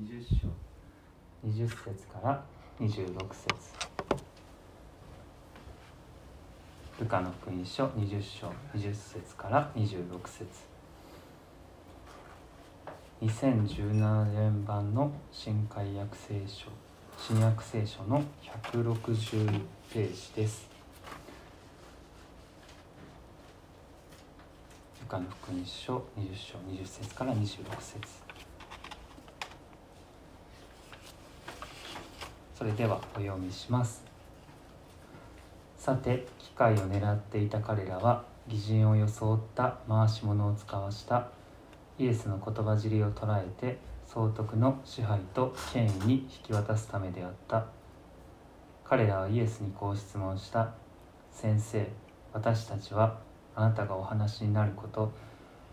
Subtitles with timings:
[0.00, 0.48] 20章。
[1.46, 2.42] 20節から
[2.80, 3.46] 26節。
[6.98, 10.46] ルカの福音書20章20節から26節。
[13.20, 16.68] 2017年版の新海約聖書
[17.18, 18.22] 新約聖書の
[18.72, 19.60] 160
[19.92, 20.70] ページです。
[25.02, 28.31] ルカの福音書20章20節から26節。
[32.62, 34.04] それではお読みします。
[35.76, 41.26] さて機会を狙っていた彼らは偽人を装った回し物を使わした
[41.98, 47.66] イエスの言葉尻を捉えて総督の支配と権威に引き渡すためであった。
[48.84, 50.72] 彼らはイエスにこう質問した。
[51.32, 51.84] 先生
[52.32, 53.18] 私たちは
[53.56, 55.10] あなたがお話になること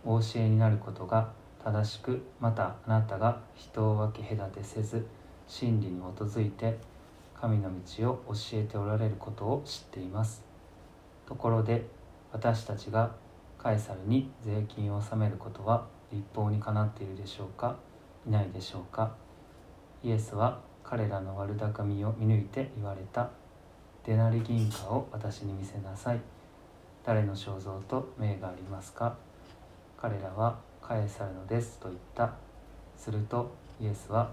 [0.04, 1.30] お教えになることが
[1.64, 5.06] 正しくまたあなたが人を分け隔てせず
[5.50, 6.78] 真理に基づいて
[7.34, 10.44] 神の道を教えておられることを知っています。
[11.26, 11.86] ところで
[12.32, 13.12] 私たちが
[13.58, 17.76] カエサルに税金を納めることは立法にかなっているでしょうか？
[18.28, 19.16] いないでしょうか？
[20.04, 23.30] イエスは彼らの悪巧みを見抜いて言われた。
[24.06, 26.22] デナリ銀貨を私に見せなさい。
[27.04, 29.16] 誰の肖像と名がありますか？
[29.98, 32.34] 彼らはカエサルのですと言った。
[32.96, 34.32] するとイエスは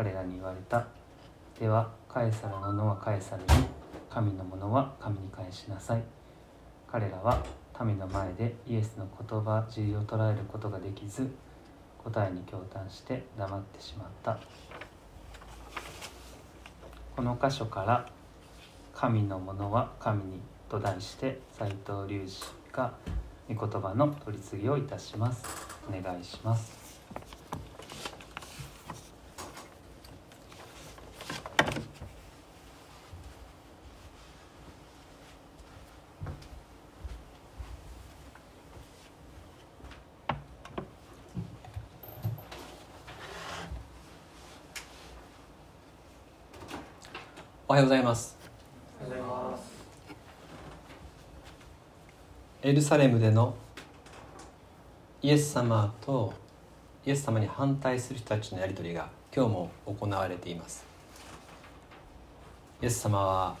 [0.00, 0.86] 彼らに言われた。
[1.58, 3.48] ではカエサルのものはカエサルに
[4.08, 6.02] 神のものは神に返しなさい。
[6.90, 7.44] 彼らは
[7.84, 11.30] 民の前でイエスの言葉尻を捉えることができず
[12.02, 14.38] 答えに驚嘆して黙ってしまった。
[17.14, 18.06] この箇所から
[18.96, 20.40] 「神のものは神に」
[20.70, 22.94] と題して斎藤隆二が
[23.54, 25.44] 御言葉の取り次ぎをいたします。
[25.86, 26.79] お願いします。
[47.70, 48.36] おはようございます。
[52.62, 53.54] エルサレムでの
[55.22, 56.34] イエス様と
[57.06, 60.84] イエス様に反対する人たちのやり取りが今日も行われています。
[62.82, 63.56] イエス様は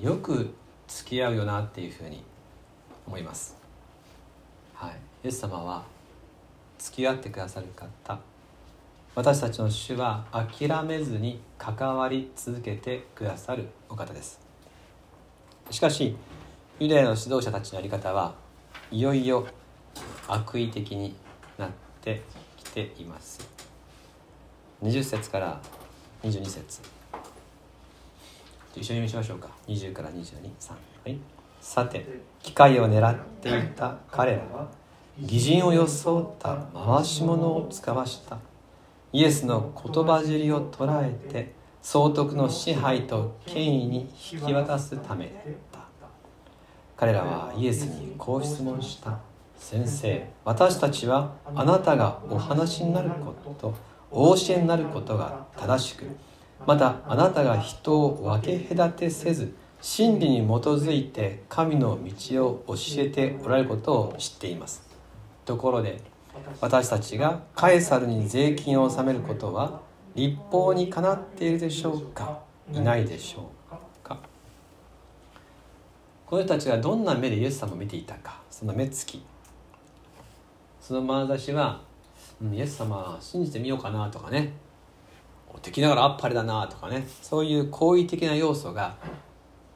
[0.00, 0.54] よく
[0.86, 2.22] 付き合うよなっていうふうに
[3.08, 3.56] 思います。
[4.72, 4.92] はい。
[5.24, 5.82] イエス様は
[6.78, 8.20] 付き合ってくださる方
[9.14, 14.40] 私たちの主は諦めずに関わり続けてくださるお方です。
[15.70, 16.16] しかし
[16.80, 18.34] ユダヤの指導者たちのやり方は
[18.90, 19.46] いよいよ
[20.26, 21.14] 悪意的に
[21.58, 22.22] なって
[22.56, 23.46] きています。
[24.82, 25.60] 20節から
[26.22, 26.80] 22節。
[28.74, 29.50] 一緒に見しましょうか。
[29.68, 30.76] 20から223は
[31.10, 31.18] い。
[31.60, 32.06] さて
[32.42, 34.68] 機会を狙っていた彼らは
[35.20, 38.38] 偽人を装った回し物を使わした。
[39.12, 41.52] イエスの言葉尻を捉えて
[41.82, 44.00] 総督の支配と権威に
[44.32, 45.34] 引き渡すためだっ
[45.70, 45.80] た。
[46.96, 49.18] 彼らはイエスにこう質問した
[49.56, 50.26] 先生。
[50.44, 53.74] 私たちはあなたがお話になること
[54.10, 56.04] お教えになることが正しく
[56.66, 64.82] またあなたが人を分け隔てせず真理に基づいて神の道を教えておられることを知っています。
[65.44, 66.00] ところで
[66.60, 69.80] 私たちがカエサルに税金を納めることは
[70.14, 72.40] 立法にかなっているでしょうか？
[72.72, 74.18] いないでしょうか？
[76.26, 78.40] この人たちがどんな目でイエス様を見ていたか？
[78.50, 79.24] その目つき。
[80.80, 81.80] その眼差しは、
[82.42, 84.52] うん、イエス様信じてみようかなとかね。
[85.60, 87.06] 敵ながらあっぱれだなとかね。
[87.20, 88.96] そういう好意的な要素が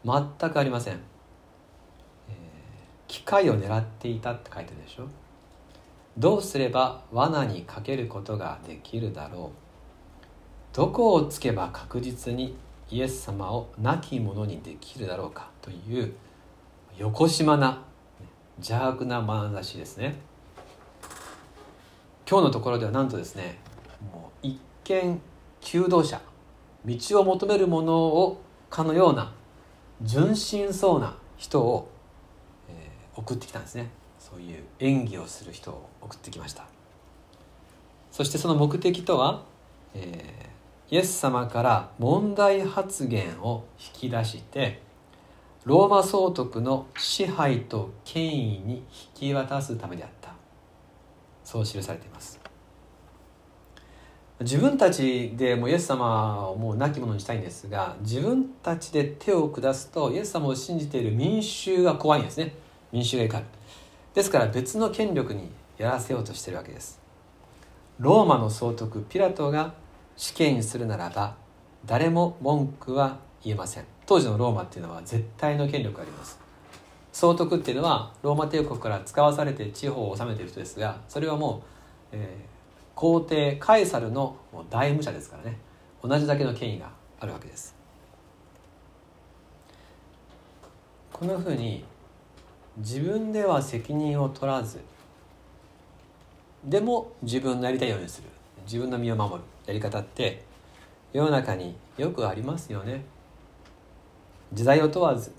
[0.05, 1.03] 全くありません、えー、
[3.09, 5.07] 機会を狙っていたって書いてるでしょ？
[6.19, 10.77] どうすれば罠にかけることができるだろう？
[10.77, 12.57] どこをつけば確実に
[12.91, 15.51] イエス様を亡き者にできるだろうか？
[15.61, 16.15] という
[16.97, 17.83] よこしまな
[18.57, 20.17] 邪悪な眼差しですね。
[22.29, 23.59] 今日のところではなんとですね
[24.11, 25.21] もう一見
[25.61, 26.21] 求道者
[26.85, 29.35] 道を求める者をかのような
[30.01, 31.91] 純真そうな人を、
[32.71, 33.91] えー、送ってきたんですね。
[34.19, 35.89] そういう演技をする人を。
[36.07, 36.65] 送ってきました。
[38.11, 39.45] そしてその目的とは、
[39.95, 44.81] えー、イエス様から問題発言を引き出して
[45.65, 50.33] ローマ総督の支配と権威に引き渡すためであった。
[51.45, 52.41] そう記されています。
[54.41, 62.55] 自分たちでもイエス様をもう亡き者にしたいんですが自分たちで手を下すとイエス様を信じている民衆が怖いんですね。
[62.93, 63.45] 民衆が怒る。
[64.15, 67.01] ですから別の権力にやらせようとしているわけです。
[67.99, 69.75] ローマの総督ピラトが
[70.17, 71.37] 死刑にするならば
[71.85, 73.85] 誰も文句は言えません。
[74.07, 76.39] 当時のローマっていうのは絶対の権力があります。
[77.13, 81.63] 総督っていうのはローマ帝国から使わされて地方を治めている人ですがそれはも
[82.13, 82.49] う、えー、
[82.95, 84.37] 皇帝カエサルの
[84.69, 85.59] 大武者ですからね。
[86.03, 87.75] 同じだけの権威があるわけです。
[91.13, 91.83] このふうに
[92.77, 94.81] 自分では責任を取らず
[96.67, 98.29] でも自分のやりたいようにする。
[98.65, 99.41] 自分の身を守る。
[99.67, 100.43] やり方って
[101.13, 103.05] 世の中によくありますよね。
[104.53, 105.31] 時代を問わず。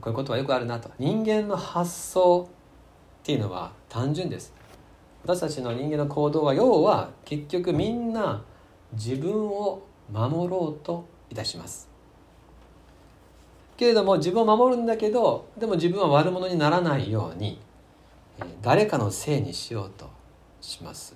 [0.00, 0.90] こういうことはよくあるなと。
[0.98, 2.48] 人間の発想
[3.20, 4.52] っていうのは単純です。
[5.22, 8.42] 私たちの人間の行動は要は結局みんな
[8.94, 9.82] 自分を
[10.12, 11.88] 守ろうといたします。
[13.76, 17.58] けれども自分を守るんだけどでも自分は悪者にならないように
[18.62, 20.10] 誰かのせいにしようと
[20.60, 21.14] します。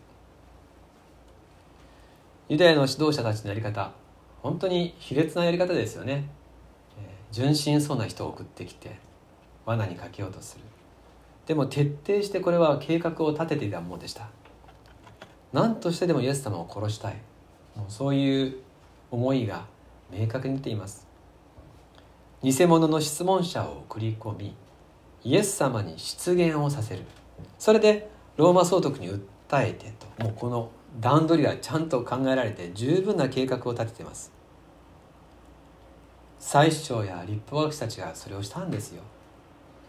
[2.49, 3.93] ユダヤの指導者たちのやり方
[4.43, 6.29] 本当に卑劣なやり方ですよね。
[7.33, 8.99] 純真そうな人を送ってきて
[9.67, 10.65] 罠にかけようとする。
[11.47, 14.29] でも徹底してこれは計画を立てていたものでした。
[15.53, 17.15] 何としてでもイエス様を殺したい。
[17.75, 18.57] もうそういう
[19.11, 19.67] 思いが
[20.11, 21.07] 明確に出ています。
[22.43, 24.55] 偽物の質問者を送り込み
[25.25, 27.03] イエス様に出現をさせる。
[27.59, 29.21] それでローマ総督に訴
[29.67, 30.25] えてと。
[30.25, 34.31] もうこの段取りがちゃんと考えられて十分な計画を立ててます。
[36.39, 39.03] 最首長や立法学者たちがそれをしたんですよ。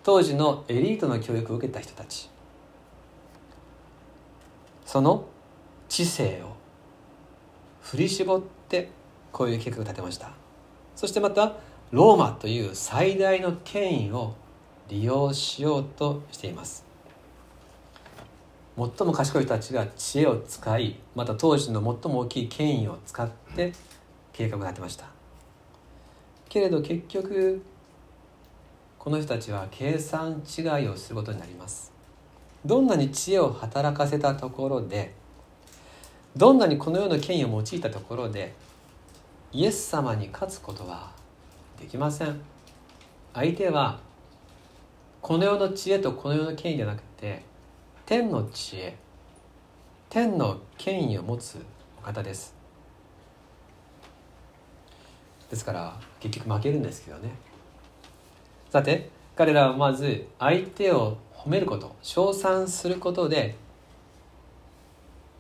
[0.04, 2.30] 当時のエリートの教育を受けた人たち。
[4.86, 5.26] その
[5.90, 6.56] 知性を
[7.81, 8.90] 振り絞って
[9.31, 10.31] こういう計画を立てました。
[10.96, 11.58] そしてまた
[11.92, 14.34] ローマという最大の権威を
[14.88, 16.86] 利用しようとしています。
[18.78, 23.72] 最も賢い人たちが知恵を使いまた当時の最も大きい権威を使って
[24.34, 25.06] 計画を立てました。
[26.50, 27.64] けれど結局
[29.00, 31.92] この人たちは計算違いをすることになります。
[32.66, 35.14] どんなに知恵を働かせたところで
[36.36, 38.54] どんなにこのような権威を用いたところで
[39.54, 41.12] イエス様に勝つことは
[41.80, 42.42] できません。
[43.34, 44.00] 相手は
[45.25, 47.42] この世の知恵とこの世の権威じゃなくて
[48.06, 48.95] 天の知恵
[50.07, 51.57] 天の権威を持つ
[51.98, 52.54] お方です。
[55.50, 57.31] ですから結局負けるんですけどね。
[58.69, 63.56] さて彼らはまず相手を褒めること称賛することで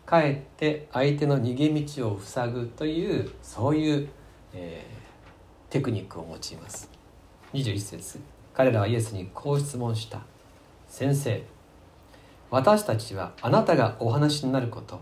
[0.07, 4.09] かえって相手の逃げ道を塞ぐというそういう、
[4.55, 6.89] えー、テクニックを用います。
[7.53, 8.35] 21節。
[8.55, 10.21] 彼らはイエスにこう質問した
[10.87, 11.43] 「先生
[12.49, 14.99] 私たちはあなたがお話になること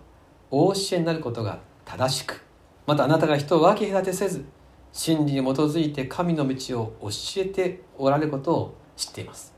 [0.50, 2.44] お教えになることが正しく
[2.86, 4.46] またあなたが人を分け隔てせず
[4.92, 9.54] 真理に基づいて神の道を教えておられることを知っています。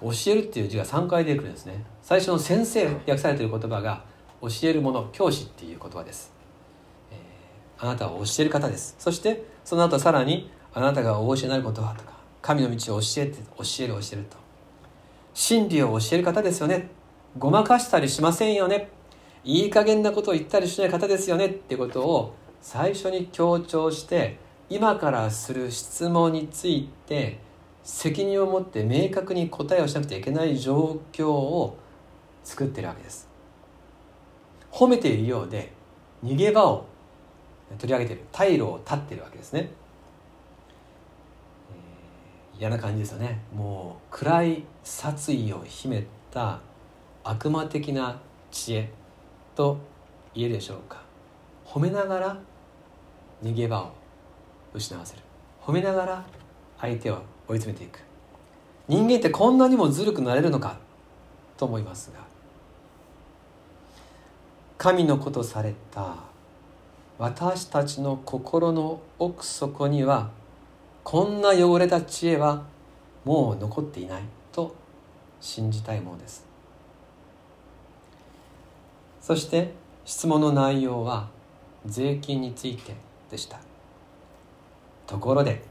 [0.00, 1.84] 教えるっていう字が3回出てくるんですね。
[2.00, 4.04] 最初の先生訳されている言葉が
[4.40, 6.32] 教えるもの教師っていう言葉です、
[7.12, 8.96] えー、あなたは教える方です。
[8.98, 14.36] そしてその後さらにあなたがお教えになることはとか神の道を教えて教える教えると。
[15.32, 16.90] 真理を教える方ですよね。
[17.38, 18.88] ごまかしたりしませんよね。
[19.44, 21.46] いい加減なことを言ったりしない方ですよね。
[21.46, 27.38] ってことを最初に強調して今からする質問について
[27.82, 31.76] 責任を持って明確に答えをしなくてはいけない状況を
[32.44, 33.28] 作ってるわけです。
[34.70, 35.72] 褒めているようで
[36.24, 36.86] 逃げ場を
[37.78, 38.22] 取り上げている。
[38.32, 39.70] 退路を断っているわけですね、
[42.62, 43.40] 嫌な感じですよね。
[43.52, 46.60] もう暗い殺意を秘めた
[47.24, 48.20] 悪魔的な
[48.52, 48.92] 知恵
[49.56, 49.78] と
[50.32, 51.02] 言えるでしょうか。
[51.66, 52.38] 褒めながら
[53.42, 53.90] 逃げ場を
[54.72, 55.22] 失わせる。
[55.60, 56.24] 褒めながら
[56.80, 57.98] 相手を追い詰めていく。
[58.86, 60.78] 人間ってこんなにもずるくなれるのか。
[61.56, 62.20] と思いますが。
[64.78, 66.14] 神のことされた
[67.18, 70.30] 私たちの心の奥底には
[71.04, 72.64] こんな汚れた知恵は
[73.24, 74.74] もう残っていないと
[75.40, 76.46] 信じたいものです。
[79.20, 79.72] そして
[80.04, 81.28] 質問の内容は
[81.86, 82.94] 税金について
[83.30, 83.60] でした。
[85.06, 85.62] ところで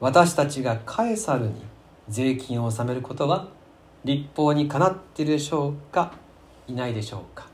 [0.00, 1.62] 私たちがカエサルに
[2.08, 3.48] 税金を納めることは
[4.04, 6.12] 立法にかなっているでしょうか
[6.68, 7.53] いないでしょうか。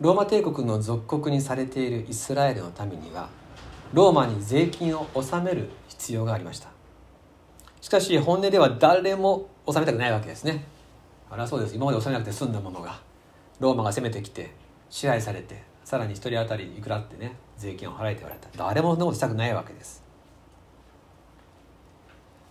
[0.00, 3.28] ローマ帝国の属国にされているイスラエルの民には
[3.92, 6.68] ローマに税金を納める必要がありました。
[7.80, 10.64] しかし本音では誰も納めたくないわけですね。
[11.28, 11.74] あらそうです。
[11.74, 13.00] 今まで納めなくて済んだものが
[13.58, 14.52] ローマが攻めてきて
[14.88, 18.48] 支配されてさらに1人当たりいくらってね税金を払えて言われた。
[18.56, 20.04] 誰もそんなことしたくないわけです。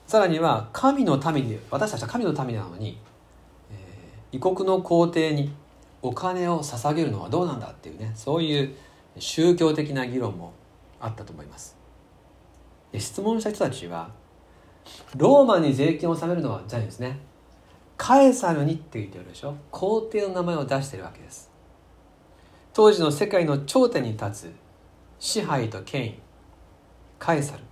[0.05, 2.97] さらには神の民で私たちは神の民なのに、
[3.71, 5.53] えー、異国の皇帝に
[6.01, 8.75] お金を捧げるのはどうなんだっていうねそういう
[9.19, 10.53] 宗教的な議論も
[10.99, 11.75] あったと思います。
[12.91, 14.11] で質問した人たちは
[15.15, 17.19] ローマに税金を納めるのはじゃないですね。
[17.97, 19.55] カエサルにって言ってるでしょ。
[19.71, 21.51] 皇帝の名前を出してるわけです。
[22.73, 24.55] 当時の世界の頂点に立つ
[25.19, 26.19] 支配と権威
[27.17, 27.63] カエサル。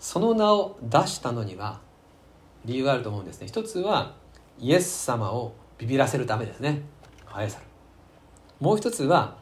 [0.00, 1.80] その名を出したのには
[2.64, 3.46] 理由があると思うんですね。
[3.46, 4.16] 一つは
[4.58, 6.82] イエス様をビビらせるためですね。
[7.34, 7.64] カエサル。
[8.60, 9.36] もう一つは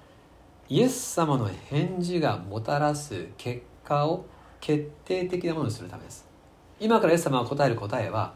[0.70, 4.25] イエス様の返事がもたらす結果を
[4.61, 6.26] 決定的なものにするためです。
[6.80, 8.32] 今からイエス様が答える答えは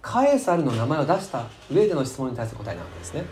[0.00, 3.24] カエサルの名前を出した上での質問に対する答えなわけですね。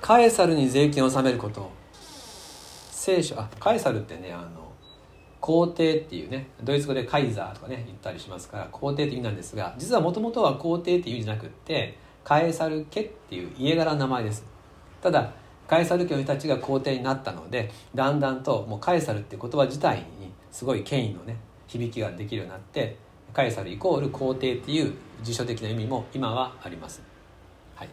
[0.00, 1.70] カエサルに税金を納めること。
[2.90, 4.72] 聖書あカエサルってねあの
[5.40, 11.96] 皇帝っていうねドイツ語でカイザーとかね言ったりしますから皇帝って意味なんですが実はもともとは皇帝っていう意味じゃなくって
[12.28, 14.44] カエサル家っていう家柄の名前です。
[15.00, 15.32] ただ
[15.66, 22.98] カエサル家の人たちが皇帝になったのでだんだんともうカエサルっていう言葉自体にすごい権威のね響きができるようになって
[23.32, 24.92] カエサルイコール皇帝っていう
[25.22, 27.00] 辞書的な意味も今はあります、
[27.74, 27.88] はい、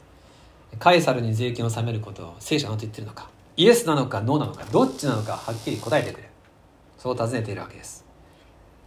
[0.80, 3.30] カエサルに税金を納めることを聖書は何と言ってるのか。
[3.56, 6.30] イエスなのかノーなのかどっちなのかはっきり答えてくれ。
[6.98, 8.04] そう尋ねているわけです。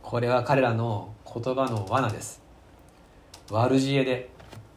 [0.03, 2.43] これは彼らの言葉の罠です。
[3.51, 4.29] 悪知恵で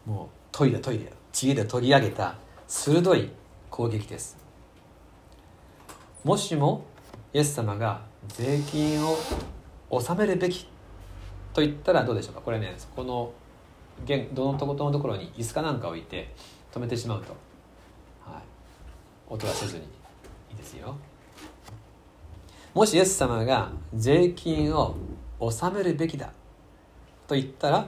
[0.06, 2.36] もう研いで研いで知恵で取り上げた
[2.68, 3.30] 鋭い
[3.70, 4.38] 攻撃です。
[6.24, 6.86] もしも
[7.34, 9.18] イエス様が税金を
[9.90, 10.68] 納めるべき
[11.54, 12.42] と言ったらどうでしょうか。
[12.42, 13.34] これねこの
[14.34, 16.34] どのとことのところに椅子かなんか置いて
[16.72, 17.36] 止めてしまうと、
[18.26, 18.42] はい、
[19.30, 20.02] 音がせずに。
[20.52, 20.98] いいですよ
[22.74, 24.96] もしイエス様が税金を
[25.40, 26.34] 納めるべきだ
[27.28, 27.88] と言ったら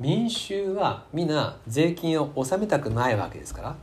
[0.00, 3.76] 民衆は皆税金を納めたくないわけですから、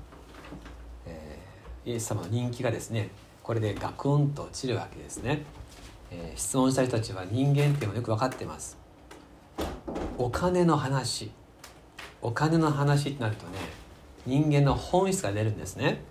[1.08, 3.10] えー、イエス様の人気がですね
[3.44, 5.44] これでガクンと落ちるわけですね、
[6.12, 8.78] えー、質問した人たちは人間っていうのをよく分かってます。
[10.18, 11.32] お金の話。
[12.22, 13.58] お金の話ってなるとね
[14.28, 16.04] 人間の本質が出るんですね。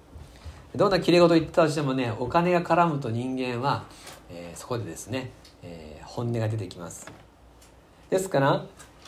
[0.75, 3.85] どんなきれい事言ったとしてもねお金が絡むと人間は、
[4.31, 5.31] えー、そこでですね、
[5.63, 7.07] えー、本音が出てきます。
[8.09, 8.65] ですから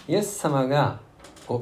[0.08, 1.00] イエス様が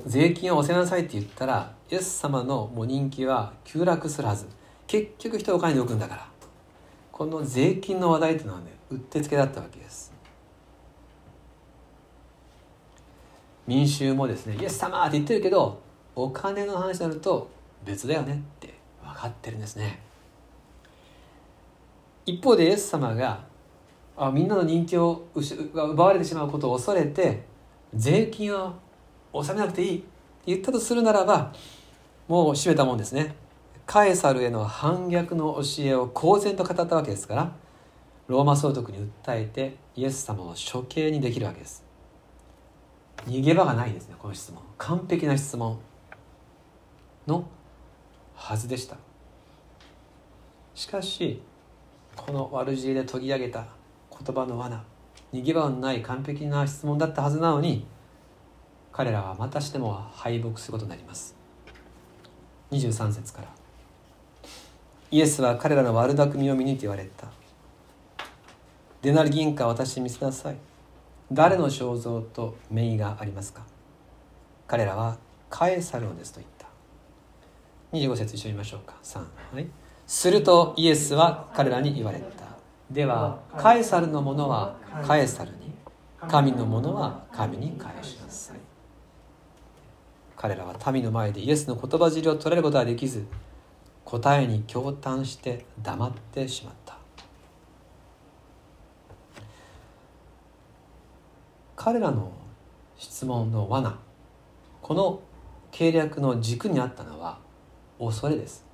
[0.07, 4.47] 税金を納めなさいって言ったらイエス様のもう人気は急落するはず。
[4.87, 6.27] 結局人はお金で置くんだから。
[7.13, 10.13] この税金の話題っていうのはねうってつけだったわけです。
[13.67, 15.81] 民衆もですねイエス様って言ってるけど
[16.17, 17.51] お金の話になると
[17.85, 20.01] 別だよねって分かってるんですね。
[22.27, 23.45] 一方でイエス様が
[24.17, 27.50] あみんなの人気を奪われてしまうことを恐れて
[27.95, 28.75] 税金を
[29.33, 30.07] 納めなくていいって
[30.47, 31.53] 言ったとするならば
[32.29, 33.35] もう閉めたもんですね。
[33.87, 37.53] カエサルへの反逆の教えを公然と語ったわけですから
[38.29, 41.85] ローマ総督に訴えてイエス様を処刑にできるわけです。
[43.27, 44.63] 逃げ場がないですねこの質問。
[44.79, 45.79] 完璧な質問
[47.27, 47.49] の
[48.35, 48.97] はずでした。
[50.75, 51.43] しかし
[52.17, 53.67] この悪知恵で研ぎ上げた
[54.11, 54.85] 言葉の罠
[55.33, 57.87] 逃げ場のない完璧な質問だったはずなのに
[58.93, 61.37] 彼らはまたしても敗北することになります。
[62.73, 63.49] 23節から。
[65.13, 67.29] イエスは彼らの悪巧みを見にと言われた。
[69.03, 70.57] デナリ銀貨私に見せなさい。
[71.33, 73.63] 誰の肖像と名がありますか？
[74.67, 75.17] 彼らは
[75.49, 76.67] カエサルのですと言った。
[77.97, 78.95] 25節一緒に見ましょうか。
[79.03, 79.19] 3
[79.55, 79.67] はい。
[80.07, 82.40] するとイエスは彼らに言われた。
[82.91, 85.73] ではカエサルのものはカエサルに
[86.29, 88.57] 神のものは神に返しなさい。
[90.37, 93.27] 彼らは民の前でイエスの言葉尻を取れることはできず
[94.05, 96.99] 答えに驚嘆して黙ってしまった。
[101.77, 102.33] 彼らの
[102.99, 103.99] 質問の罠
[104.83, 105.21] この
[105.71, 107.39] 計略の軸にあったのは
[108.01, 108.65] 恐れです。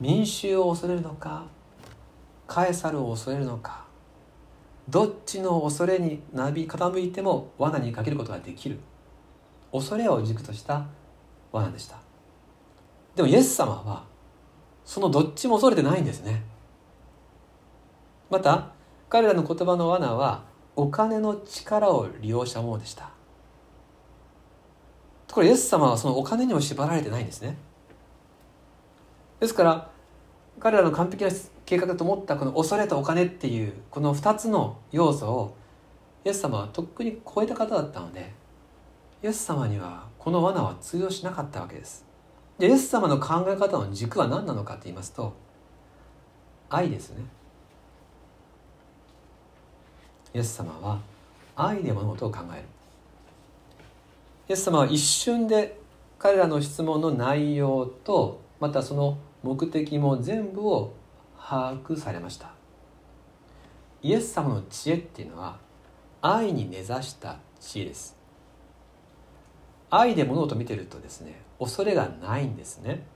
[0.00, 1.46] 民衆を恐れるのか
[2.48, 3.86] カエサルを恐れるのか。
[4.88, 8.80] どっちの恐れになび傾いても罠にかけることができる。
[9.70, 10.86] 恐れを軸とした
[11.52, 11.98] 罠でした。
[13.14, 14.04] でもイエス様は
[14.84, 16.42] そのどっちも恐れてないんですね。
[18.30, 18.70] また
[19.10, 23.10] 彼らの言葉の罠はお金の力を利用したものでした。
[25.26, 27.58] ところイエス様はそのお金にも縛られてないんですね。
[29.38, 29.90] ですから
[30.58, 31.30] 彼らの完璧な
[31.68, 35.56] 計画だと思ったこの恐れとお金っていうこの2つの要素を
[36.24, 38.32] イエス様はとっくに超えた方だったので
[39.22, 42.06] イエス様にはこの罠は通用しなかったわけです。
[42.58, 45.34] でイエス様の考え方の軸は何なのかと言いますと
[46.70, 47.22] 愛ですね。
[50.32, 50.98] イエス様は
[51.54, 52.62] 愛で物事を考える。
[54.48, 55.78] イエス様は一瞬で
[56.18, 60.94] 彼らの質問の内容とまたその目的も全部を
[61.48, 62.50] 把握されました。
[64.02, 65.58] イエス様の知恵っていうのは
[66.20, 68.18] 愛に根ざした知恵です。
[69.88, 73.06] 愛で物事を見てるとですね恐れがないんですね。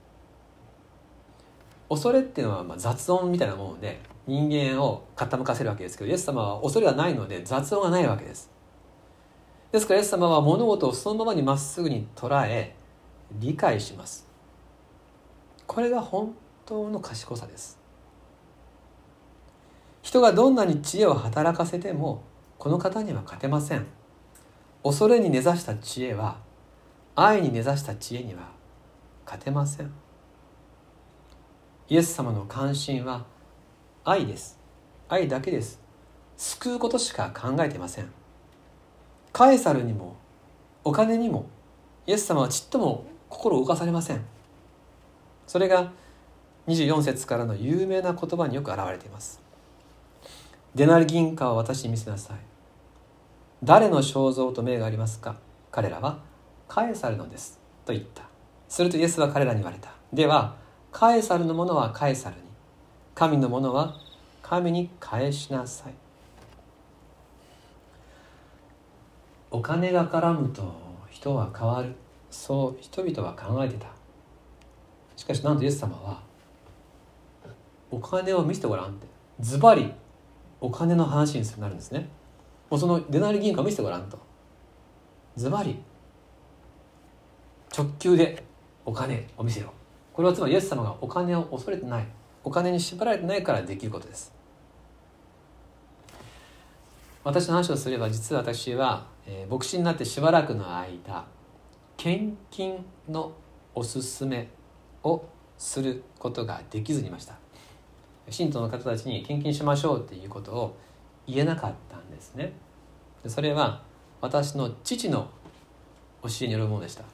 [1.90, 8.50] 恐れっていうのはま雑音みたいなもので人間を傾かせるわけですけどイエス様は恐れがないので雑音がないわけです。
[9.72, 12.74] ですからイエス様は物事をそのままにまっすぐに捉え
[13.32, 14.26] 理解します。
[15.66, 16.34] これが本
[16.64, 17.81] 当の賢さです。
[20.12, 22.22] 人がどんなに知恵を働かせても
[22.58, 23.86] この方には勝てません。
[24.84, 26.36] 恐れに根ざした知恵は
[27.16, 28.50] 愛に根ざした知恵には
[29.24, 29.90] 勝てません。
[31.88, 33.24] イエス様の関心は
[34.04, 34.58] 愛です。
[35.08, 35.80] 愛だけです。
[36.36, 38.12] 救うことしか考えてません。
[39.32, 40.16] カエサルにも
[40.84, 41.46] お金にも
[42.06, 44.20] イエス様はちっとも心を動かされません。
[45.46, 45.90] それが
[46.66, 49.41] 24節からの有名な言葉によく表れています。
[50.74, 52.36] デナリ銀貨を私に見せなさい。
[53.62, 55.36] 誰の肖像と名がありますか？
[55.70, 56.20] 彼らは
[56.66, 57.60] カエサルのです。
[57.84, 58.24] と言った。
[58.68, 59.90] するとイエスは彼らに言われた。
[60.12, 60.56] では
[60.90, 62.42] カエサルのものはカエサルに。
[63.14, 63.94] 神のものは
[64.42, 65.94] 神に返しなさい。
[69.50, 70.74] お金が絡むと
[71.10, 71.94] 人は変わる。
[72.30, 73.88] そう人々は考えてた。
[75.16, 76.22] しかしなんとイエス様は
[77.90, 79.06] お金を見せてごらんって。
[79.38, 79.92] ズバリ
[80.62, 82.08] お金の話になるんですね。
[82.70, 84.18] もうそのデナリ銀貨見せてごらんと。
[85.36, 85.76] ズバリ
[87.76, 88.44] 直球で
[88.84, 89.72] お金を見せよ
[90.12, 92.06] これはつまりイエス様がお金を恐れてない。
[92.44, 94.32] お金に縛られてないからできることです。
[97.24, 101.24] 私の話をすれば実は私は、えー、牧師になってしばらくの間
[101.96, 103.32] 献金の
[103.74, 104.48] おすすめ
[105.02, 105.24] を
[105.56, 107.41] することができずにいました。
[108.30, 110.78] 信徒の方たちに献金しましょうっていうことを
[111.26, 112.52] 言えなかったんですね。
[113.26, 113.82] それは
[114.20, 115.30] 私の父の
[116.22, 117.04] 教えによるものでした。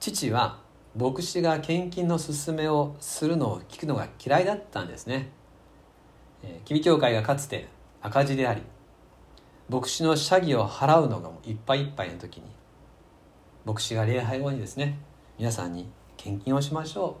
[0.00, 0.58] 父は
[0.96, 5.30] 牧師が献金の勧めをするのを聞くのが嫌いだったんですね。
[6.64, 7.68] 吉備教会がかつて
[8.02, 8.62] 赤字であり
[9.68, 12.42] 牧師の謝儀を払うのがいっぱいいっぱいの時に
[13.64, 14.98] 牧師が礼拝後にですね
[15.38, 17.16] 皆さんに献金をしましょ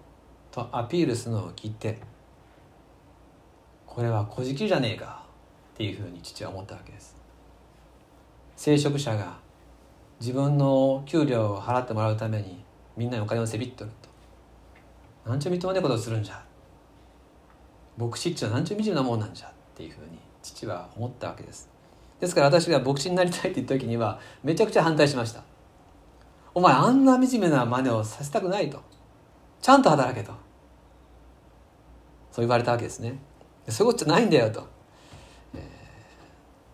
[0.52, 1.98] うとアピールするのを聞いて
[3.94, 5.22] これは小じじゃねえか。
[5.74, 7.16] っていうふうに父は思ったわけです。
[8.56, 9.38] 聖職者が
[10.20, 12.64] 自分の給料を払ってもらうために
[12.96, 13.90] みんなにお金をせびっとる
[15.24, 15.30] と。
[15.30, 16.44] なんちゅうみっともねえことをするんじゃ。
[17.96, 19.46] 牧師っちゅうのはなんちゅう惨めなもんなんじゃ。
[19.46, 21.68] っていうふうに父は思ったわけです。
[22.18, 25.42] ですから私が牧師になりたいって言った時にはめちゃくちゃ反対しました。
[26.52, 28.80] お前あんな惨めな真似をさせたくないと。
[29.60, 30.32] ちゃんと働けと。
[32.32, 33.18] そう言われたわけですね。
[33.68, 34.66] そういうことじゃないんだよと、
[35.54, 35.58] え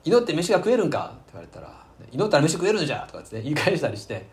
[0.05, 1.15] ー、祈って飯が食えるんか？
[1.15, 3.07] って言われたら祈ったら飯食えるんじゃ！
[3.07, 4.27] とかって、言い返したりして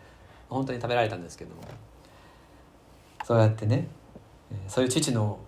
[0.48, 1.62] 本当に食べられたんですけども。
[3.24, 3.88] そうやってね
[4.68, 5.38] そういう父の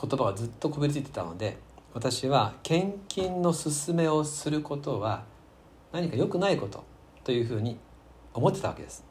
[0.00, 1.58] 言葉がずっとこびりついてたので
[1.92, 5.24] 私は献金の勧めをすることは
[5.90, 6.84] 何か良くないこと
[7.24, 7.78] というふうに
[8.32, 9.04] 思ってたわけです。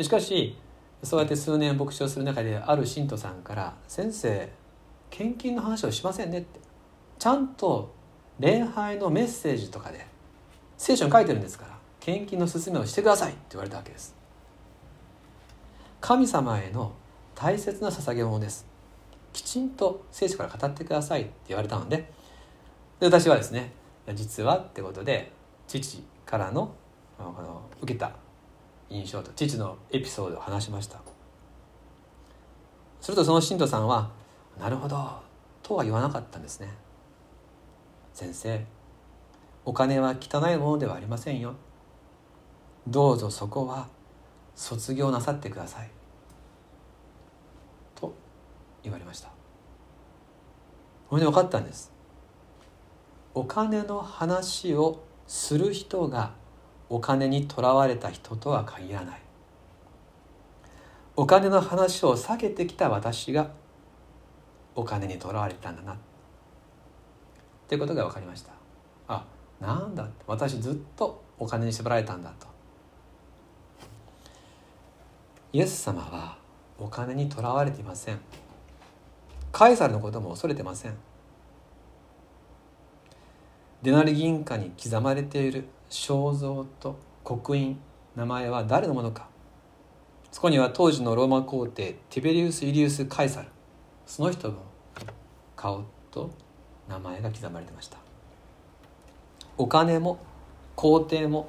[0.00, 0.56] しかし
[1.02, 4.52] そうやって数年牧師をする中である信徒さんから「先生
[5.10, 6.60] 献金の話をしませんね」って。
[7.18, 7.92] ちゃんと
[8.38, 10.06] 礼拝のメッセージとかで
[10.78, 14.16] 聖書に書いてるんですから献金の勧めをしてくださいって言われたわけです。
[16.00, 16.92] 神様への
[17.34, 18.66] 大切な捧げ物です。
[19.34, 22.10] きちんと聖書から語ってくださいって言われたので
[22.98, 23.72] で私はですね
[24.14, 25.30] 実はってことで
[25.68, 26.74] 父からの
[27.18, 28.12] この受けた
[28.88, 31.02] 印象と父のエピソードを話しました。
[33.02, 34.10] するとその信徒さんは
[34.60, 35.22] 「なるほど」
[35.62, 36.68] とは言わなかったんですね。
[38.12, 38.66] 先生
[39.64, 41.54] お金は汚いものではありませんよ。
[42.86, 43.88] どうぞそこは
[44.54, 45.90] 卒業なさってください。
[47.94, 48.12] と
[48.82, 49.28] 言われました。
[51.08, 51.92] これで分かったんです。
[53.34, 56.32] お金の話をする人が
[56.88, 59.22] お金にとらわれた人とは限らない。
[61.16, 63.50] お金の話を避けてきた私が
[64.74, 65.92] お金にとらわれたんだな。
[65.92, 65.96] っ
[67.68, 68.52] ていうことが分かりました。
[69.08, 69.24] あ
[69.60, 72.46] なんだ私ずっとお金に縛られたんだと。
[75.52, 76.38] イエス様は
[76.78, 78.18] お金にとらわれていません。
[79.52, 80.94] カエサルのことも恐れてません。
[83.82, 87.78] デナリ銀貨に刻まれている肖像と刻印
[88.14, 89.28] 名前は誰のものか。
[90.30, 93.48] そこには当時のローマ皇帝ティベリウス・イリウス・カエサル。
[94.10, 94.54] その人の
[95.54, 96.32] 顔と
[96.88, 97.96] 名前が刻まれてました。
[99.56, 100.18] お金も
[100.74, 101.48] 皇帝も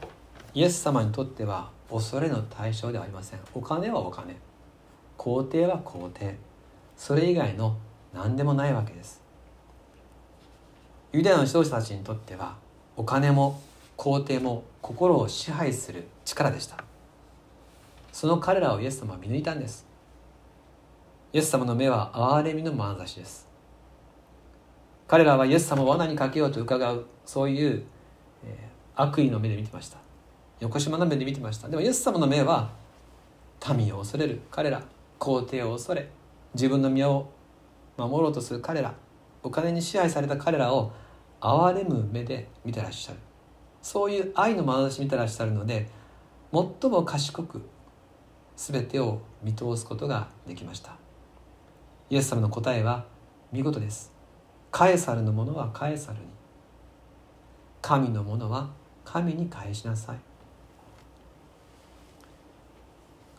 [0.53, 3.39] イエス様にとっては恐れの対象ではありません。
[3.55, 4.37] お金はお金。
[5.17, 6.37] 皇帝は皇帝。
[6.95, 7.77] それ以外の
[8.13, 9.23] 何でもないわけです。
[11.13, 12.57] ユダヤの指導者たちにとっては
[12.95, 13.59] お金も
[13.95, 16.77] 皇帝も心を支配する力でした。
[18.11, 19.89] その彼らをイエス様は見抜いたんです。
[21.33, 23.47] イエス様の目は憐れみの眼差しです。
[25.07, 27.83] 彼らはイエス様を罠にかけようと伺うそういう、
[28.43, 29.97] えー、悪意の目で見てました。
[30.59, 31.69] 横島の目で見てました。
[31.69, 32.71] でもイエス様の目は
[33.75, 34.41] 民を恐れる。
[34.51, 34.83] 彼ら
[35.19, 36.09] 皇帝を恐れ
[36.53, 37.29] 自分の身を
[37.97, 38.93] 守ろうとする彼ら
[39.41, 40.91] お金に支配された彼らを
[41.39, 43.19] 憐れむ目で見てらっしゃる。
[43.81, 45.87] そういう愛の眼差し見てらっしゃるので
[46.51, 47.61] 最も賢く
[48.57, 51.00] 全てを見通すことができました。
[52.11, 53.05] イエス様の答えは
[53.53, 54.11] 見事です。
[54.69, 56.25] カエサルのものはカエサルに
[57.81, 58.69] 神のものは
[59.05, 60.17] 神に返しなさい。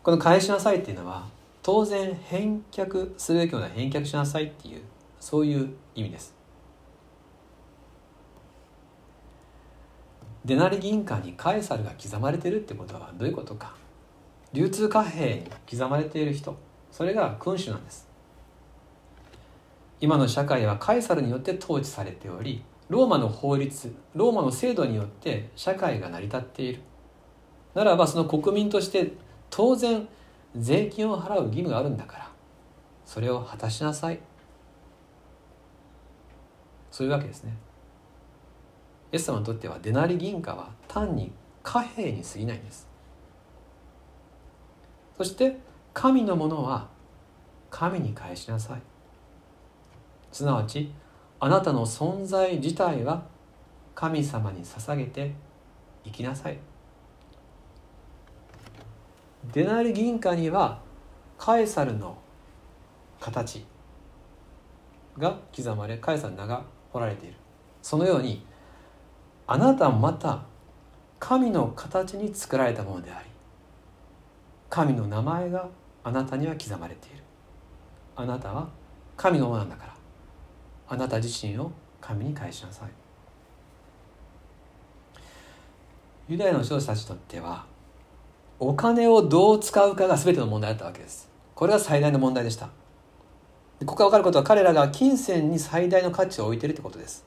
[0.01, 1.27] この返しなさいっていうのは
[1.61, 4.81] 当然返却するべきものは返却しなさいっていう
[5.19, 6.33] そういう意味です。
[10.45, 13.75] デナリ銀貨にカエサルが刻まれてるってことはどういうことか。
[14.51, 16.57] 流通貨幣に刻まれている人
[16.91, 18.11] それが君主なんです。
[20.03, 26.81] 今の社会はカエサルによって統治されておりローマの法律ローマの制度によって社会が成り立っている。
[27.73, 29.13] ならばその国民として
[29.49, 30.05] 当然
[30.57, 32.31] 税金を払う義務があるんだから
[33.05, 34.19] それを果たしなさい。
[36.91, 37.55] そういうわけですね。
[39.13, 41.31] イエス様にとってはデナリ銀貨は単に
[41.63, 42.89] 貨幣に過ぎないんです。
[45.15, 45.59] そして
[45.93, 46.89] 神のものは
[47.69, 48.81] 神に返しなさい。
[50.33, 50.91] すなわち
[51.39, 53.23] あなたの存在自体は
[53.93, 55.31] 神様に捧げて
[56.03, 56.57] 生きなさい。
[59.53, 60.79] デナリ銀貨には
[61.37, 62.17] カエサルの
[63.19, 63.65] 形
[65.17, 67.35] が刻まれカエサルの名が彫られている。
[67.81, 68.43] そのように
[69.45, 70.41] あなたもまた
[71.19, 73.29] 神の形に作られたものであり
[74.69, 75.69] 神の名前が
[76.03, 77.17] あなたには刻まれている。
[78.15, 78.67] あなたは
[79.15, 79.92] 神のものなんだから。
[80.87, 82.89] あなた自身を神に返しなさい。
[86.29, 87.65] ユダヤの指導者たちにとっては
[88.59, 91.29] お金をどう使うかが全ての問題だったわけです。
[91.55, 92.69] これが最大の問題でした。
[93.85, 97.25] ここから分かることは彼らが金銭に最大の価値を置いているということです。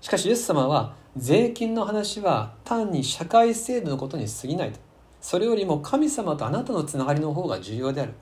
[0.00, 4.80] しかしイエス様は税金の話は単に社会制度のことに過ぎないと。
[5.20, 8.14] それよりも神様とあなたのつながりの方が重要である。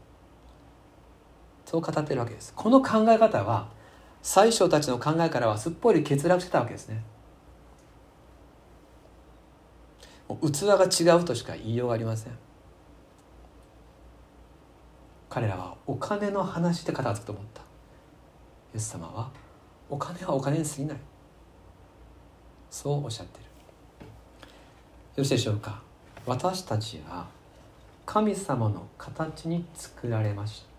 [1.65, 2.53] そう語っているわけです。
[2.55, 3.69] この考え方は
[4.23, 7.03] 最初たちの考えからはすっぽり欠落してたわけですね。
[10.41, 12.33] 器が違うとしか言いようがありません。
[15.29, 17.61] 彼らはお金の話で片付くと思った。
[17.61, 19.31] イエス様は
[19.89, 20.97] お金はお金に過ぎない。
[22.71, 23.45] そうおっしゃってる。
[23.45, 23.51] よ
[25.19, 25.83] ろしいでしょうか。
[26.27, 27.27] 私たちは
[28.07, 30.70] 神様の形に作られました。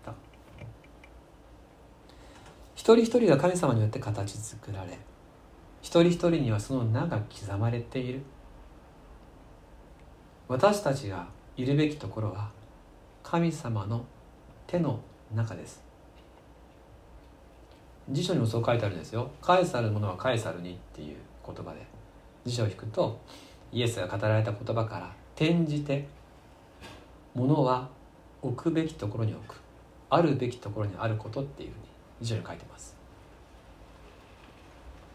[2.82, 4.98] 一人一人が神様によって形作られ
[5.82, 8.22] 一人一人にはその名が刻まれている。
[10.48, 12.50] 私たちがいるべきところは
[13.22, 14.04] 神様の
[14.66, 14.98] 手の
[15.32, 15.80] 中です。
[18.10, 21.86] 辞書にもそう書いてあるんですよ「カエサルものはカエサルに」っていう言葉で。
[22.44, 23.20] 辞書を引くと
[23.70, 26.08] イエスが語られた言葉から転じて
[27.32, 27.88] 物は
[28.42, 29.60] 置くべきところに置く。
[30.10, 31.72] あるべきところにあることっていう。
[32.22, 32.96] ふうに辞書に書いてます。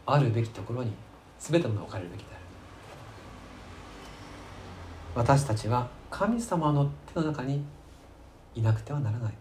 [0.06, 0.92] あるべきところに
[1.38, 2.44] 全てのものを置かれるべきである。
[5.14, 7.62] 私たちは神様の手の中に
[8.54, 9.32] いなくてはならない。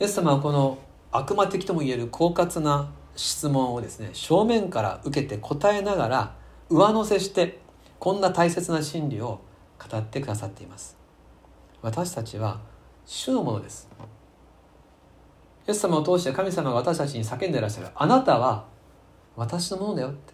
[0.00, 0.78] イエス様はこの
[1.10, 6.36] 悪魔的ともいえる狡猾な質問をですね正面から受けて答えながら
[6.68, 7.60] 上乗せして
[7.98, 9.40] こんな大切な真理を
[9.78, 10.96] 語ってくださっています。
[11.80, 12.60] 私たちは
[13.06, 13.88] 主のものです。
[15.66, 17.88] イエス様を通して神様が私たちに叫んでいらっしゃる。
[17.94, 18.66] あなたは
[19.34, 20.32] 私のものだよって。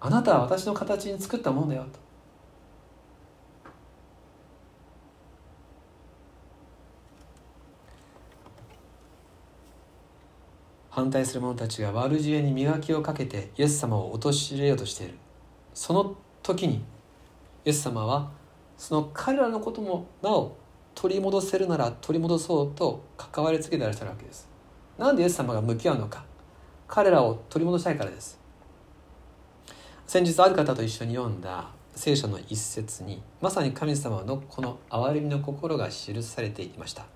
[0.00, 1.98] あなたは私の形に作ったものだよと。
[10.90, 15.14] 反対する者たちが悪知恵に磨きをかけてイエス様を陥れようとしている。
[15.72, 16.84] その時に
[17.64, 18.30] イエス様は
[18.76, 20.54] その彼らのこともなお
[20.94, 24.48] 取り戻せるなら取り戻そうと関わりつけていらっしゃるわけです。
[24.98, 26.24] なんでイエス様が向き合うのか。
[26.86, 28.38] 彼らを取り戻したいからです。
[30.06, 37.06] 先日ある方と一緒に読んだ聖書の一節にまさに神様のこの憐れみの心が記されていました。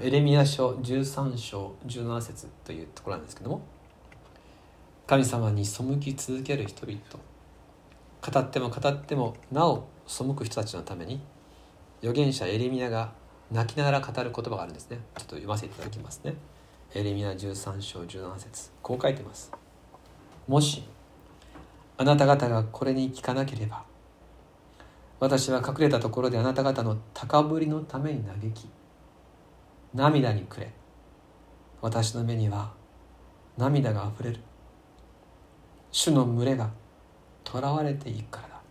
[0.00, 3.60] エレミア書13章17節というところなんですけども
[5.06, 6.98] 神様に背き続ける人々。
[8.22, 11.20] 語っても語ってもなお背く人たちのために
[12.02, 13.12] 預言者エレミアが
[13.52, 14.98] 泣きながら語る言葉があるんですね。
[15.16, 16.34] ちょっと読ませていただきますね。
[16.94, 18.70] エレミア13章17節。
[18.82, 19.52] こう書いてます。
[20.48, 20.82] もし
[21.96, 23.84] あなた方がこれに聞かなければ
[25.20, 28.68] 私は隠れたところであなた方の高ぶりのために嘆き
[29.94, 30.72] 涙にくれ。
[31.80, 32.72] 私の目には
[33.56, 34.40] 涙があふれる。
[35.92, 36.70] 主の群れが
[37.44, 38.62] 囚われていくからだ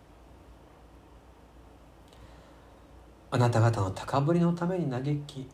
[3.32, 5.48] あなた方の高ぶりのために嘆き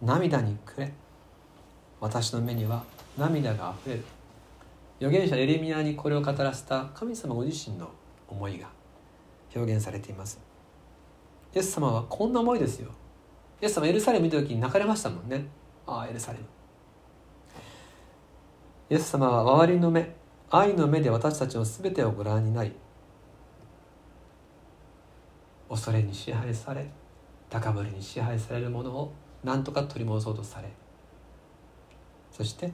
[0.00, 0.92] 涙にくれ。
[2.00, 2.82] 私の目には
[3.18, 4.04] 涙があふれる。
[4.98, 7.90] 預言者エレミアにこれを語らせた神様ご自身の
[8.26, 8.70] 思いが
[9.54, 10.40] 表現されています。
[11.54, 12.90] イエス様はこんな思いですよ。
[13.60, 15.46] イエス様エルサレム見た時に泣かれましたもんね。
[15.86, 16.46] ああエルサレム。
[18.88, 20.14] イエス様は周りの目
[20.50, 22.72] 愛の目で私たちの全てをご覧になり
[25.68, 26.90] 恐れに支配され
[27.52, 29.12] 高ぶりに支配されるものを
[29.44, 30.68] 何とか取り戻そうとされ
[32.32, 32.72] そして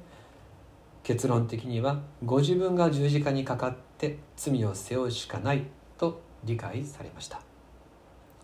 [1.02, 5.64] 結論的にはご自分が十字架にかかって罪を背負うしかない
[5.96, 7.40] と理解されました。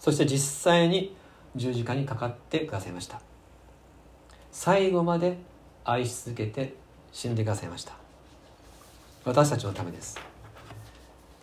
[0.01, 1.15] そして実際に
[1.55, 3.21] 十字架にかかってくださいました。
[4.51, 5.37] 最後まで
[5.85, 6.75] 愛し続けて
[7.13, 7.93] 死んでくださいました。
[9.27, 10.19] 私たちのためです。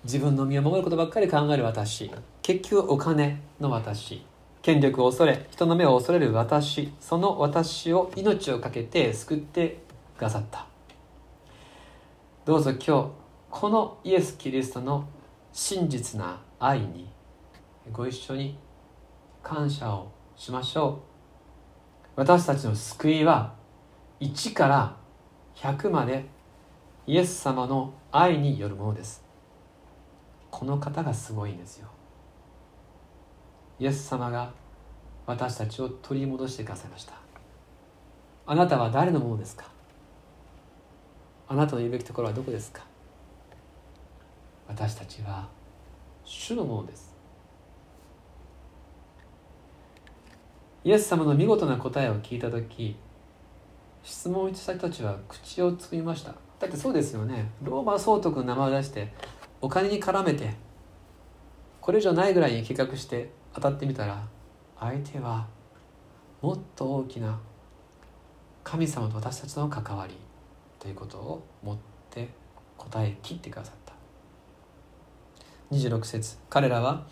[0.04, 2.10] 自分の身を守ることばっかり考える私
[2.42, 4.26] 結局お金の私
[4.62, 9.80] 権力を恐れ人の目を恐れる私その私を命を懸けて救って
[10.18, 10.68] くださった。
[12.46, 13.12] どうぞ今日
[13.50, 15.08] このイエス・キリストの
[15.54, 17.10] 真実な愛に
[17.92, 18.58] ご一緒に
[19.44, 21.12] 感謝をしましょう。
[22.16, 23.54] 私たちの救いは
[24.20, 24.96] 1から
[25.56, 26.26] 100まで
[27.08, 29.24] イエス様の愛によるものです。
[30.50, 31.91] この方がすごいんですよ。
[33.82, 34.54] イエス様が
[35.26, 37.14] 私たちを取り戻してくださいました。
[38.46, 39.66] あなたは誰のものですか？
[41.48, 42.86] あなたの言うべきところはどこですか？
[44.68, 45.48] 私たちは
[46.24, 47.16] 主のものです。
[50.84, 52.96] イエス様の見事な答えを聞いた時
[54.04, 56.36] 質問した人たちは口をつみました。
[56.60, 57.50] だってそうですよね。
[57.64, 59.12] ローマ総督の名前を出して
[59.60, 60.54] お金に絡めて
[61.80, 64.24] これ以上ないぐらいに計画して当たってみたら
[64.80, 65.48] 相手は
[66.42, 67.40] もっと大きな
[68.64, 70.16] 神様と私たちの関わり
[70.80, 71.78] ということを持っ
[72.10, 72.30] て
[72.78, 73.94] 答え切ってくださった。
[75.72, 77.06] 26節彼らは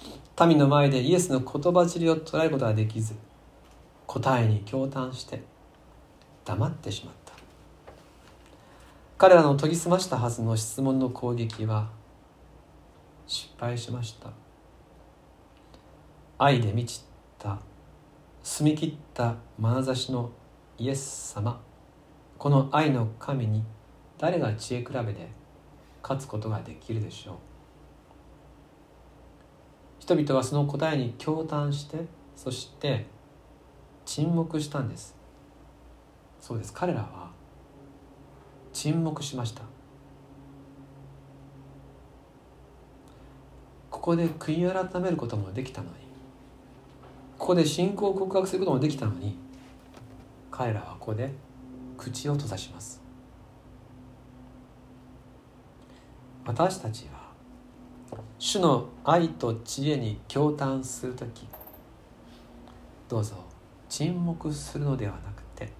[0.45, 3.13] 民の前でイエスの言葉尻を捉えることができず
[4.05, 5.43] 答えに驚嘆して
[6.43, 7.33] 黙ってしまった。
[9.17, 11.89] 彼らの研ぎ澄ましたはずの質問の攻撃は
[13.27, 14.31] 失敗しました。
[16.41, 17.03] 愛で満ち
[17.37, 17.59] た
[18.43, 20.31] 澄み切った眼差しの
[20.77, 21.61] イエス様。
[22.37, 23.61] この愛の神に
[24.17, 25.27] 誰が知恵比べで
[26.01, 27.35] 勝つことができるでしょう。
[29.99, 32.05] 人々はその答えに驚嘆して
[32.37, 33.05] そして
[34.05, 35.17] 沈黙したんです。
[36.39, 36.71] そうです。
[36.71, 37.31] 彼らは
[38.71, 39.63] 沈黙しました。
[43.91, 45.98] ここで悔い改めることもできたのに
[47.39, 49.35] ここで信仰を告白することもできたのに
[50.51, 51.31] 彼らはここで
[51.97, 53.01] 口を閉ざします。
[56.45, 57.29] 私たちは
[58.37, 61.47] 主の愛と知恵に驚嘆する時
[63.07, 63.35] どうぞ
[63.87, 65.71] 沈黙するのではなくて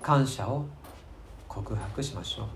[0.00, 0.64] 感謝を
[1.48, 2.46] 告白しましょう。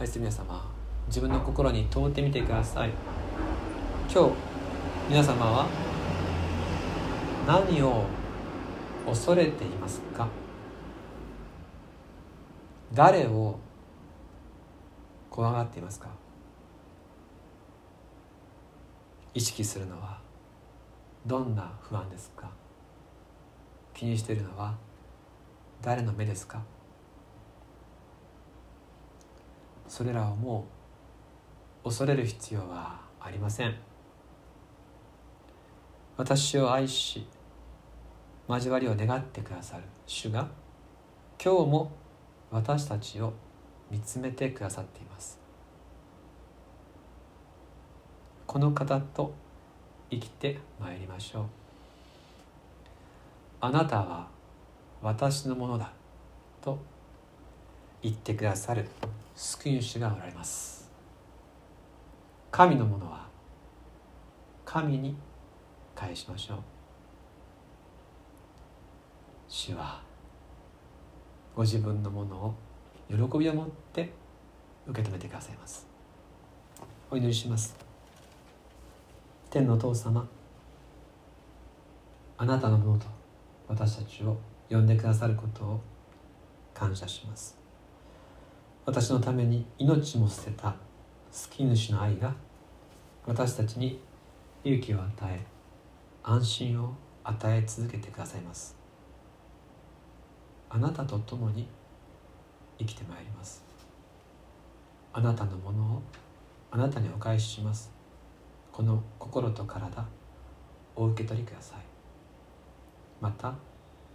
[0.00, 0.70] 愛する皆様
[1.06, 2.90] 自分の心に問うてみてください。
[4.10, 4.32] 今日
[5.10, 5.66] 皆様は
[7.46, 8.06] 何を
[9.04, 10.26] 恐れていますか？
[12.94, 13.58] 誰を
[15.28, 16.08] 怖がっていますか？
[19.34, 20.18] 意識するのは
[21.26, 22.48] どんな不安ですか？
[23.92, 24.74] 気にしているのは
[25.82, 26.62] 誰の目ですか？
[29.86, 30.66] それらをも
[31.84, 33.76] う恐れる必要はありません。
[36.18, 37.24] 私を愛し
[38.48, 40.48] 交わりを願ってくださる主が
[41.42, 41.92] 今日も
[42.50, 43.32] 私たちを
[43.88, 45.38] 見つめてくださっています。
[48.48, 49.32] この方と
[50.10, 51.44] 生きてまいりましょう。
[53.60, 54.26] あなたは
[55.00, 55.92] 私のものだ
[56.60, 56.80] と
[58.02, 58.88] 言ってくださる
[59.36, 60.90] 救い主がおられます。
[62.50, 63.28] 神のものは
[64.64, 65.16] 神に
[65.98, 66.58] 返しましょう。
[69.48, 70.00] 主は
[71.56, 72.54] ご自分のものを
[73.08, 74.12] 喜びを持って
[74.86, 75.88] 受け止めてくださいます。
[77.10, 77.76] お祈りします。
[79.50, 80.28] 天のお父様
[82.36, 83.06] あなたのものと
[83.66, 84.38] 私たちを
[84.70, 85.80] 呼んでくださることを
[86.74, 87.58] 感謝します。
[88.86, 90.76] 私のために命も捨てた
[91.32, 92.36] 救い主の愛が
[93.26, 94.00] 私たちに
[94.62, 95.57] 勇気を与え
[96.30, 98.76] 安心を与え続けてくださいます。
[100.68, 101.66] あなたと共に
[102.78, 103.64] 生きてまいります。
[105.14, 106.02] あなたのものを
[106.70, 107.90] あなたにお返しします。
[108.70, 110.04] この心と体
[110.96, 111.78] お受け取りください。
[113.22, 113.54] また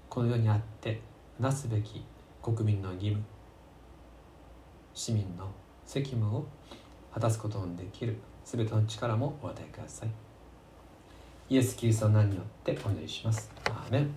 [0.08, 1.02] この世にあって
[1.40, 2.06] なすべき
[2.44, 3.24] 国民の義務
[4.94, 5.48] 市民の
[5.84, 6.46] 責務を
[7.12, 10.23] 果たすことのできる全ての力もお与えください。
[11.54, 13.52] イエス・キリストの名によってお祈りします。
[13.66, 14.10] アーメン。